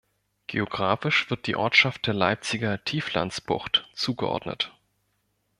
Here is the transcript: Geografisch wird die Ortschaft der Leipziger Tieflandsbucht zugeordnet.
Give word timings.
Geografisch 0.47 1.29
wird 1.29 1.45
die 1.45 1.55
Ortschaft 1.55 2.07
der 2.07 2.15
Leipziger 2.15 2.83
Tieflandsbucht 2.83 3.87
zugeordnet. 3.93 4.73